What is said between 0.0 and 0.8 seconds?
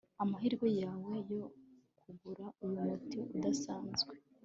amahirwe